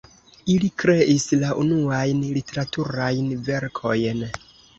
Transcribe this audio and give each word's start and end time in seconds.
Ili 0.51 0.69
kreis 0.83 1.27
la 1.43 1.51
unuajn 1.65 2.25
literaturajn 2.39 3.29
verkojn. 3.51 4.27